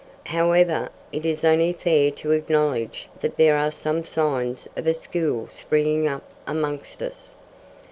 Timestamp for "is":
1.27-1.43